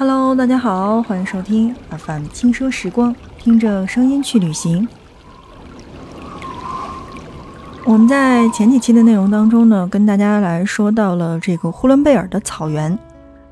[0.00, 4.88] Hello，大家好，欢迎收听 FM 轻奢时光，听着声音去旅行。
[7.84, 12.98] 我们在前几期的内容当中呢，跟大家来说到了这个呼伦贝尔的草原。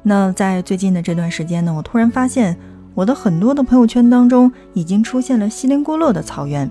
[0.03, 2.57] 那在最近的这段时间呢，我突然发现
[2.95, 6.71] 我的很多的朋友圈当中已经出现了锡林郭勒的草原。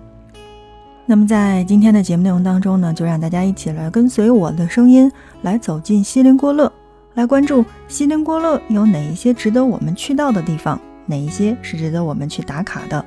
[1.06, 5.12] 那么在今天的节目内容当中呢，就让大家一起来跟随我的声音
[5.44, 6.74] 来走进锡林郭勒。
[7.18, 13.04] 来关注锡林郭勒有哪一些值得我们去到的地方，哪一些是值得我们去打卡的。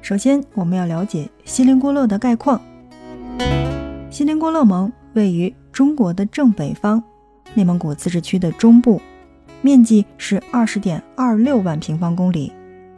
[0.00, 2.60] 首先，我们要了解锡林郭勒的概况。
[4.10, 7.02] 锡林郭勒盟位于中国的正北方，
[7.54, 9.02] 内蒙古自治区的中部，
[9.60, 12.52] 面积是二十点二六万平方公里，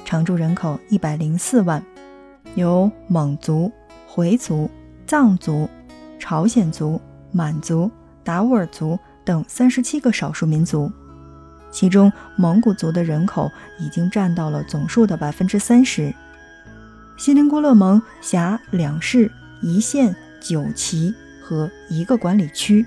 [0.05, 1.83] 常住人口一百零四万，
[2.55, 3.73] 由蒙族、
[4.07, 4.69] 回族、
[5.07, 5.67] 藏族、
[6.19, 7.01] 朝鲜族、
[7.33, 7.91] 满族。
[8.27, 10.91] 达斡尔族等三十七个少数民族，
[11.71, 16.13] 其中蒙古族的人口已经占到了总数的百分之三十。
[17.17, 19.31] 锡林郭勒盟辖两市、
[19.63, 22.85] 一县、九旗和一个管理区。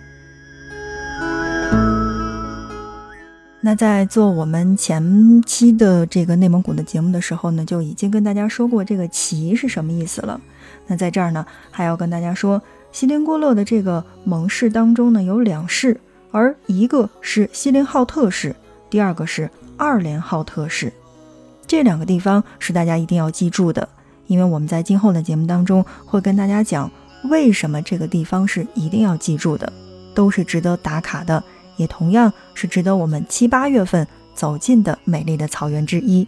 [3.62, 10.42] 那在做我们前期的这个内蒙古的节目的时候呢，就已经跟大家说过这个旗是什么意思了。
[10.88, 12.62] 那在这儿呢，还要跟大家说。
[12.92, 16.00] 锡林郭勒的这个盟市当中呢，有两市，
[16.32, 18.56] 而一个是锡林浩特市，
[18.90, 20.92] 第二个是二连浩特市。
[21.68, 23.88] 这两个地方是大家一定要记住的，
[24.26, 26.90] 因为我们在今后的节目当中会跟大家讲
[27.26, 29.72] 为什么这个地方是一定要记住的，
[30.16, 31.44] 都是值得打卡的，
[31.78, 36.28] 也同样是值得我们七八月份走进的美丽的草原之一。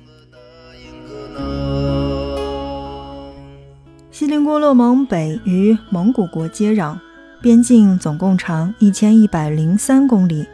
[4.21, 6.95] 锡林郭勒盟北与蒙古国接壤，
[7.41, 10.45] 边境总共长一千一百零三公里，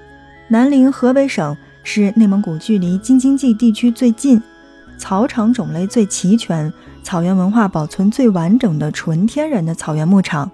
[0.48, 4.42] 南邻河北省，是内蒙古距离京津冀地区最近、
[4.98, 6.72] 草场种类最齐全、
[7.04, 10.50] 草原文化保存最完整的纯天然的草原牧场。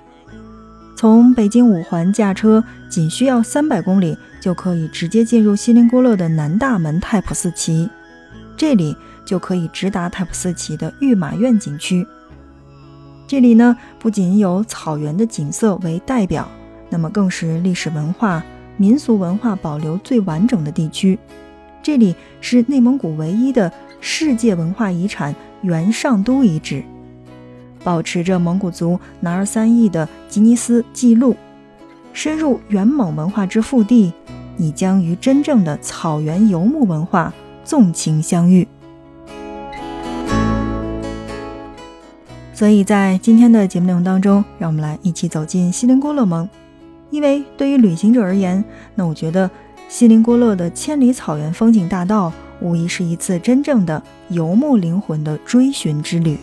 [0.96, 7.88] 从北京五环驾车仅需要三百公里，就可以直接进入锡林郭勒的南大门泰普寺旗，
[8.58, 12.08] 这里就可以直达泰普寺旗的御马院景区。
[13.26, 16.48] 这里呢，不仅有草原的景色为代表，
[16.90, 18.44] 那么更是历史文化、
[18.78, 21.18] 民俗文化保留最完整的地区。
[21.82, 26.84] 这里是内蒙古唯一的世界文化遗产元上都遗址，
[27.84, 31.36] 保持着蒙古族男儿三义的吉尼斯纪录。
[32.12, 34.14] 深入元蒙文化之腹地，
[34.56, 38.68] 你将与真正的草原游牧文化纵情相遇。
[42.64, 46.48] 所以在今天的节目内容当中，让我们来一起走进锡林郭勒盟。
[47.10, 48.64] 因为对于旅行者而言，
[48.96, 49.52] 那我觉得
[49.90, 52.32] 锡林郭勒的千里草原风景大道，
[52.62, 56.38] 无疑是一次真正的游牧灵魂的追寻之旅。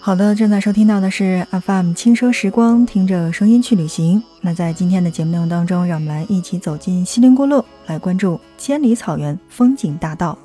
[0.00, 4.20] 好的，正在收听到的是 FM 轻奢时光，听着声音去旅行。
[4.40, 10.36] 那在今天的节目内容当中，让我们来一起走进锡林郭勒，来关注千里草原风景大道。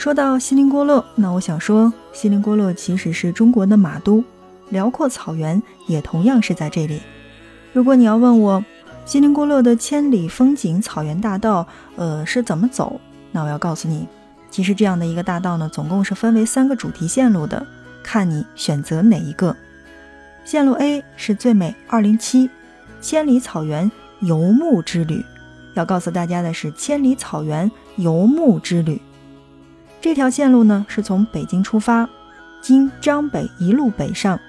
[0.00, 4.24] 说到锡林郭勒，那我想说，锡林郭勒其实是中国的马都，
[4.70, 7.02] 辽阔草原也同样是在这里。
[7.74, 8.64] 如果你要问我，
[9.04, 11.66] 锡林郭勒的千里风景草原大道，
[11.96, 12.98] 呃，是怎么走？
[13.30, 14.08] 那我要告诉你，
[14.50, 17.66] 其实这样的一个大道呢，总共是分为三个主题线路的，
[18.02, 19.54] 看你选择哪一个。
[20.46, 22.48] 线路 A 是最美二零七
[23.02, 25.22] 千里草原游牧之旅，
[25.74, 28.98] 要告诉大家的是千里草原游牧之旅。
[30.00, 32.08] 这条线路呢，是从北京出发，
[32.62, 34.40] 经张北一路北上，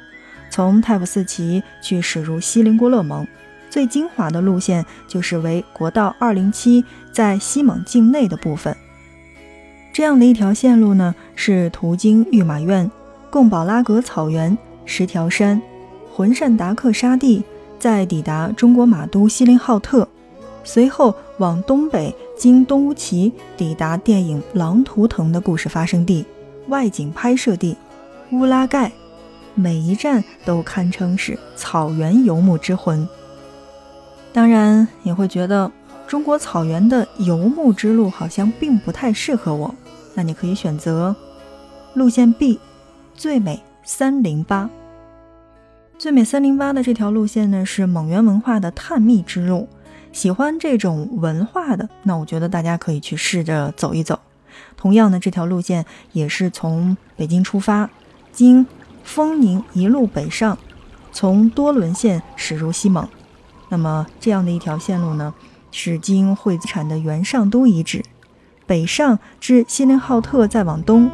[0.49, 3.27] 从太仆寺旗去驶入锡林郭勒盟。
[3.69, 8.75] 最精华的路线就是为国道二零七在西蒙境内的部分。
[9.93, 12.89] 这样的一条线路呢，是途经御马院、
[13.29, 15.61] 贡宝拉格草原、十条山、
[16.13, 17.43] 浑善达克沙地，
[17.77, 20.07] 再抵达中国马都锡林浩特。
[20.63, 26.25] 随后往东北，经东乌旗抵达电影《狼图腾》的故事发生地、
[26.67, 27.75] 外景拍摄地
[28.31, 28.91] 乌拉盖，
[29.55, 33.07] 每一站都堪称是草原游牧之魂。
[34.31, 35.71] 当然，也会觉得
[36.07, 39.73] 中国草原的游牧之路好像并不太适合我，
[40.13, 41.15] 那你可以选择
[41.95, 42.59] 路线 B，
[43.13, 44.69] 最美三零八。
[45.97, 49.67] 最美三零八的这条路线呢，是蒙元文化的探秘之路。
[50.11, 54.19] 喜欢这种文化的，那我觉得大家可以去试着走一走。
[54.75, 57.89] 同样的，这条路线也是从北京出发，
[58.31, 58.65] 经
[59.03, 60.57] 丰宁一路北上，
[61.11, 63.07] 从多伦县驶入西蒙。
[63.69, 65.33] 那么这样的一条线路呢，
[65.71, 68.03] 是经会产的元上都遗址，
[68.65, 71.09] 北上至锡林浩特，再往东，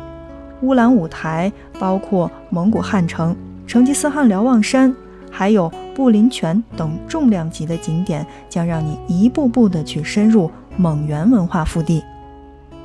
[0.61, 3.35] 乌兰舞台，包括蒙古汉城、
[3.67, 4.95] 成吉思汗瞭望山，
[5.29, 12.03] 还有布林泉等重量级的景点，将让你一步步的去深入蒙元文化腹地。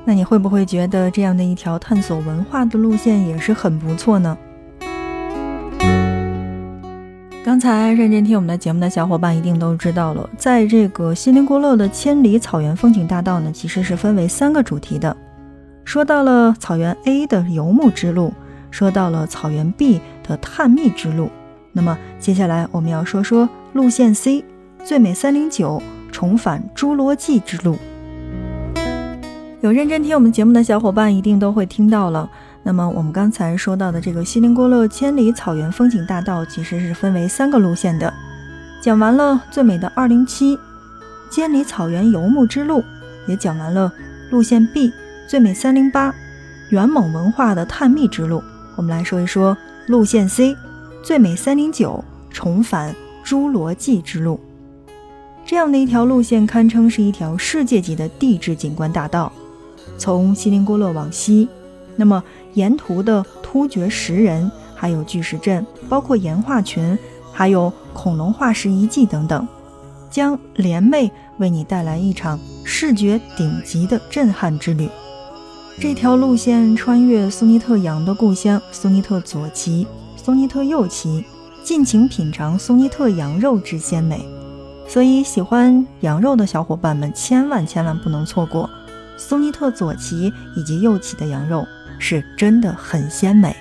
[0.06, 4.38] 那你会不会觉得这样的一条探索文化的路线也是很不错呢？
[7.44, 15.14] 刚才认真听我们的节目的小伙伴一定都知道了，在这个锡林郭勒的千里草原风景大道呢，其实是分为三个主题的。
[15.84, 18.32] 说到了草原 A 的游牧之路，
[18.70, 21.28] 说到了草原 B 的探秘之路，
[21.72, 24.44] 那么接下来我们要说说路线 C
[24.84, 27.78] 最美三零九重返侏罗纪之路。
[29.60, 32.28] 有认真听我们节目的小伙伴一定都会听到了。
[32.64, 38.12] 那么我们刚才说到的这个锡林郭勒千里草原风景大道，其实是分为三个路线的。
[38.80, 40.58] 讲完了最美的二零七
[41.30, 42.84] 千里草原游牧之路，
[43.26, 43.92] 也讲完了
[44.30, 44.92] 路线 B
[45.28, 46.14] 最美三零八
[46.70, 48.42] 元蒙文化的探秘之路。
[48.76, 50.56] 我们来说一说路线 C
[51.02, 52.94] 最美三零九重返
[53.24, 54.38] 侏罗纪之路。
[55.44, 59.32] 这样的一条路线堪称是一条世界级的地质景观大道。
[59.98, 61.48] 从锡林郭勒往西，
[61.96, 62.22] 那么
[62.54, 66.96] 沿途的突厥石人，还有巨石阵，包括岩画群，
[67.32, 69.46] 还有恐龙化石遗迹等等，
[70.08, 74.88] 将联袂为你带来一场视觉顶级的震撼之旅。
[75.80, 79.86] 这条路线穿越苏尼特羊的故乡苏尼特左旗、
[80.24, 81.24] 苏尼特右旗，
[81.64, 84.24] 尽情品尝苏尼特羊肉之鲜美。
[84.86, 88.70] 所以，喜欢羊肉的小伙伴们千万千万不能错过。
[89.16, 91.66] 苏尼特左旗以及右旗的羊肉
[91.98, 93.56] 是真的很鲜美。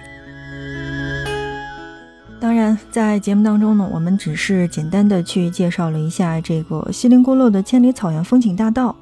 [2.40, 8.96] 当然，在节目当中呢，我们只是简单的去介绍了一下这个锡林郭勒的千里草原风景大道。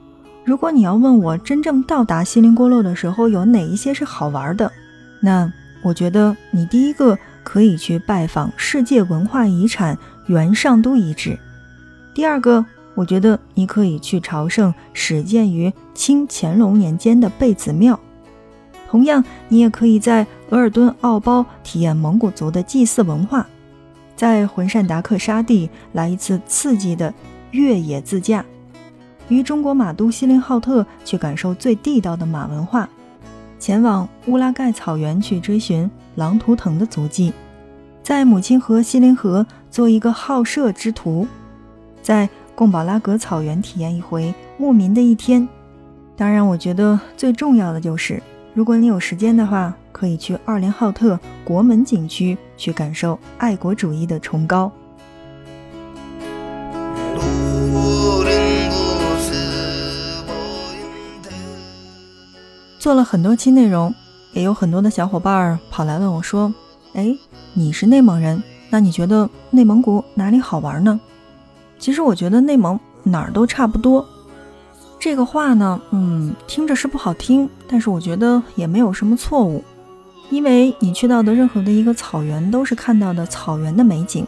[0.46, 4.72] 如果你要问我真正到达锡林郭勒的时候有哪一些是好玩的，
[5.20, 5.52] 那
[5.82, 9.98] 我觉得你第一个可以去拜访世界文化遗产
[10.28, 11.38] 元上都遗址，
[12.14, 12.66] 第二个。
[12.96, 17.98] 我觉得你可以去朝圣始建于清乾隆年间的贝子庙，
[18.90, 23.48] 同样，你也可以在额尔敦奥包体验蒙古族的祭祀文化，
[24.18, 27.14] 在浑善达克沙地来一次刺激的
[27.52, 28.44] 越野自驾，
[29.30, 32.90] 于中国马都锡林浩特去感受最地道的马文化，
[33.60, 35.90] 前往乌拉盖草原去追寻。
[36.20, 37.34] 狼图腾的足迹，
[38.04, 41.28] 在母亲河西林河做一个好摄之徒，
[42.04, 42.30] 在。
[42.60, 45.48] 贡宝拉格草原体验一回牧民的一天，
[46.18, 48.22] 当然，我觉得最重要的就是，
[48.54, 54.70] 如果你有时间的话，可以去二连浩特国门景区去感受爱国主义的崇高。
[62.78, 63.96] 做了很多期内容，
[64.34, 66.54] 也有很多的小伙伴跑来问我说
[66.94, 67.16] ：“哎，
[67.54, 71.00] 你是内蒙人，那你觉得内蒙古哪里好玩呢？”
[71.80, 74.06] 其实我觉得内蒙哪儿都差不多，
[75.00, 79.64] 这个话呢，嗯，听着是不好听，但是我觉得也没有什么错误，
[80.30, 84.28] 因为你去到的任何的一个草原，都是看到的草原的美景，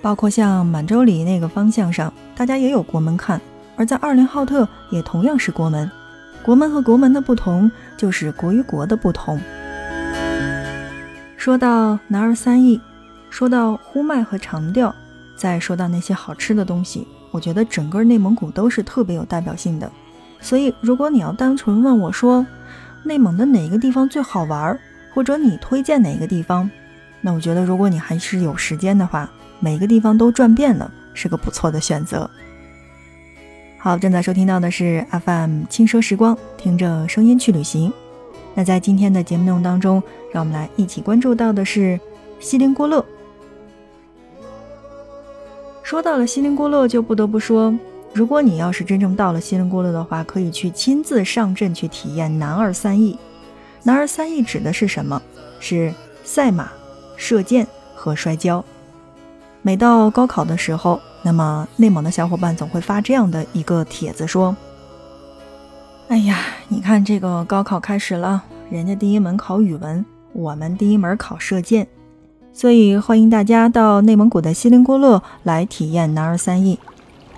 [0.00, 3.40] 包括像满洲里那个方向上，大家也有国门看，
[3.76, 5.90] 而在二连浩特也同样是国门，
[6.44, 9.40] 国门和国门的不同就是国与国的不同。
[11.38, 12.78] 说到男儿三义，
[13.30, 14.94] 说到呼麦和长调。
[15.34, 19.90] 再说到那些好吃的东西，我觉得整个内蒙古都是特别有代表性的。
[20.38, 22.46] 所以，如果你要单纯问我说
[23.02, 24.78] 内蒙的哪个地方最好玩，
[25.14, 26.70] 或者你推荐哪个地方，
[27.22, 29.28] 那我觉得如果你还是有时间的话，
[29.60, 32.30] 每个地方都转遍了是个不错的选择。
[33.84, 37.92] 好，正在收听到的是 FM 轻奢时光，听着声音去旅行。
[38.54, 42.00] 那在今天的节目内容当中，让我们来一起关注到的是
[42.40, 43.04] 锡林郭勒。
[45.82, 47.78] 说到了锡林郭勒，就不得不说，
[48.14, 53.18] 如果你要是真正到了锡林郭勒的话，可以去亲自上阵去体验男儿三艺。
[53.82, 55.20] 男儿三艺指的是什么？
[55.60, 55.92] 是
[56.24, 56.70] 赛马、
[57.18, 58.64] 射箭和摔跤。
[59.60, 64.54] 每到高考的时候，那么内蒙的小伙伴总会发这样的一个帖子说
[66.08, 66.38] ：“哎呀，
[66.68, 70.04] 你看这个高考开始了，人家第一门考语文，
[70.34, 71.88] 我们第一门考射箭。”
[72.52, 76.78] 所以欢迎大家到内蒙古的锡林郭勒来体验男儿三艺。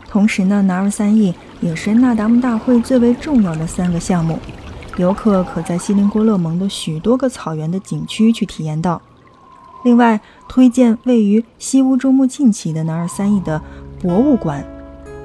[0.09, 4.37] 同时呢，男儿三艺也是那达慕大会最为重要的三个项目，
[4.97, 9.01] 游客可在锡林郭勒盟的许多个草原的景区去体验到。
[9.87, 13.63] 另外，推荐位于西乌珠穆沁旗的南二三义的
[14.01, 14.67] 博物馆，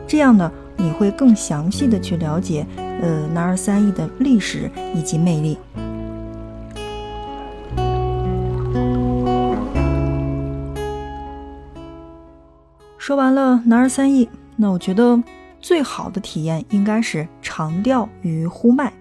[0.05, 5.57] 这样呢，你会更详细的去了解，呃，南二三义的历史以及魅力。
[12.99, 15.19] 说完了南二三义，那我觉得
[15.59, 18.93] 最好的体验应该是长调与呼麦。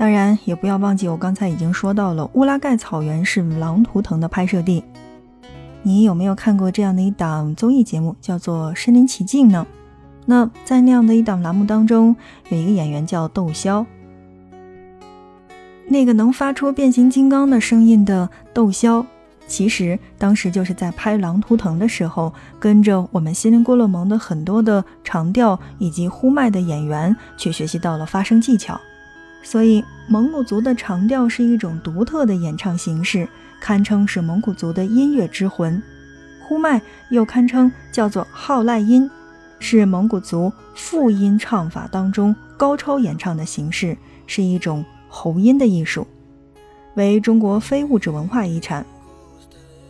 [0.00, 4.82] 当然，也不要忘记我刚才已经说到了乌拉盖草原是狼图腾的拍摄地。
[5.82, 9.66] 你有没有看过这样的一档综艺节目，叫做《身临其境》呢？
[10.24, 12.16] 那在那样的一档栏目当中，
[12.48, 13.84] 有一个演员叫窦骁，
[15.88, 19.04] 那个能发出变形金刚的声音的窦骁，
[19.46, 28.80] 其实当时就是在拍《狼图腾》的时候，跟着我们锡林郭勒盟的很多的长调以及呼麦的演员去学习到了发声技巧。
[29.42, 33.28] 所以，蒙古族的长调是一种独特的演唱形式，
[33.60, 35.82] 堪称是蒙古族的音乐之魂。
[36.42, 39.10] 呼麦又堪称叫做号赖音，
[39.58, 46.06] 是蒙古族复音唱法当中高超演唱的形式，是一种喉音的艺术，
[46.94, 48.84] 为中国非物质文化遗产。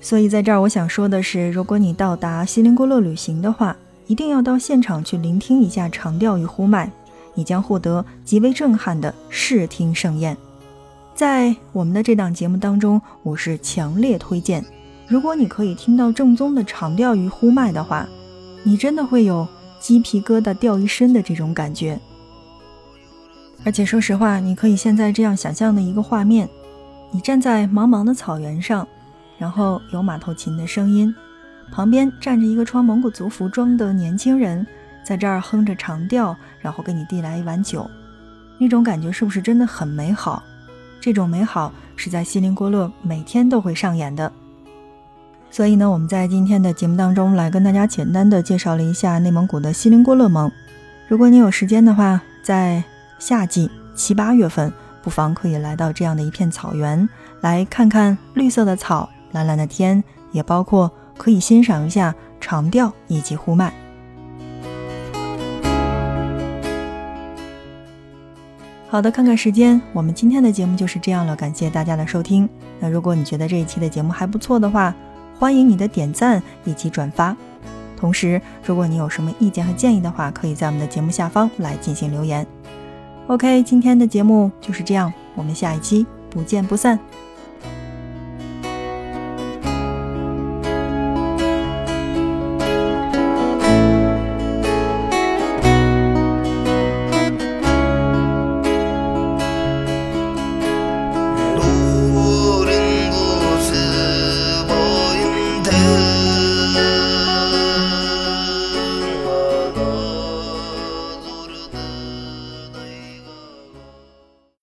[0.00, 3.76] 所以，在这儿我想说的是，如果你到达锡林郭勒旅行的话，
[4.06, 6.90] 一定要到现场去聆听一下长调与呼麦。
[7.34, 10.36] 你将获得极为震撼的视听盛宴。
[11.14, 14.64] 在我们的这档节目当中，我是强烈推荐，
[15.06, 18.08] 如果你可以听到正宗的长调与呼麦的话，
[18.62, 19.46] 你真的会有
[19.78, 21.98] 鸡皮疙瘩掉一身的这种感觉。
[23.64, 26.48] 而且说实话，你可以现在这样想象的一个画面：
[27.10, 28.88] 你站在茫茫的草原上，
[29.36, 31.14] 然后有马头琴的声音，
[31.70, 34.66] 旁边站着一个穿蒙古族服装的年轻人。
[35.04, 37.88] 在这儿哼着长调，然后给你递来一碗酒，
[38.58, 40.42] 那种感觉是不是真的很美好？
[41.00, 44.30] 这种美好是在锡林郭勒每天都会上演的。
[45.50, 50.52] 所以呢，我们在今天的节目当中来跟大家简单的介绍了一下内蒙古的锡林郭勒盟。
[51.08, 52.84] 如果你有时间的话，在
[53.18, 57.08] 夏季七八月份，不妨可以来到这样的一片草原，
[57.40, 63.72] 来看看绿色的草、蓝蓝的天，也包括可以欣赏一下长调以及呼麦。
[68.90, 71.36] 好的，看看时间，我们今天的节目就是这样了。
[71.36, 72.48] 感谢大家的收听。
[72.80, 74.92] 那如果你觉得这一期的节目还不错的话，
[75.38, 77.36] 欢迎你的点赞以及转发。
[77.96, 82.44] 同时，如果你有什么意见和建议的话，可以在我们的节目下方来进行留言。
[83.28, 86.98] OK，今天的节目就是这样，我们下一期不见不散。